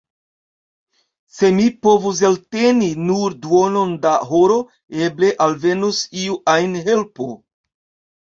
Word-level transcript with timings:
Se 1.39 1.49
mi 1.57 1.65
povus 1.87 2.21
elteni 2.29 2.87
nur 3.09 3.35
duonon 3.43 3.91
da 4.05 4.13
horo, 4.31 4.55
eble 5.09 5.29
alvenus 5.49 6.01
iu 6.23 6.39
ajn 6.55 6.75
helpo! 6.89 7.29